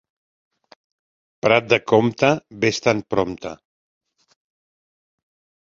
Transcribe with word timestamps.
Prat 1.47 1.67
de 1.73 1.79
Comte, 1.91 2.31
ves-te'n 2.65 3.05
prompte. 3.15 3.53